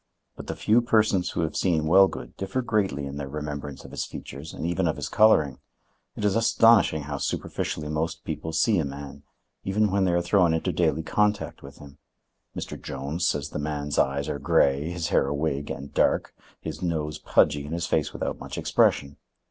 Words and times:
But 0.35 0.47
the 0.47 0.55
few 0.55 0.81
persons 0.81 1.29
who 1.29 1.41
have 1.41 1.55
seen 1.55 1.85
Wellgood 1.85 2.35
differ 2.35 2.63
greatly 2.63 3.05
in 3.05 3.17
their 3.17 3.29
remembrance 3.29 3.85
of 3.85 3.91
his 3.91 4.03
features, 4.03 4.51
and 4.51 4.65
even 4.65 4.87
of 4.87 4.95
his 4.95 5.07
coloring. 5.07 5.59
It 6.15 6.25
is 6.25 6.35
astonishing 6.35 7.03
how 7.03 7.19
superficially 7.19 7.87
most 7.87 8.23
people 8.23 8.51
see 8.51 8.79
a 8.79 8.83
man, 8.83 9.21
even 9.63 9.91
when 9.91 10.05
they 10.05 10.13
are 10.13 10.21
thrown 10.23 10.55
into 10.55 10.71
daily 10.71 11.03
contact 11.03 11.61
with 11.61 11.77
him. 11.77 11.99
Mr. 12.57 12.81
Jones 12.81 13.27
says 13.27 13.51
the 13.51 13.59
man's 13.59 13.99
eyes 13.99 14.27
are 14.27 14.39
gray, 14.39 14.89
his 14.89 15.09
hair 15.09 15.27
a 15.27 15.35
wig 15.35 15.69
and 15.69 15.93
dark, 15.93 16.33
his 16.59 16.81
nose 16.81 17.19
pudgy, 17.19 17.65
and 17.65 17.73
his 17.75 17.85
face 17.85 18.11
without 18.11 18.39
much 18.39 18.57
expression. 18.57 19.17